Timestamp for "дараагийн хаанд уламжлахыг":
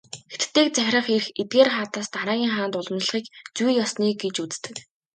2.15-3.25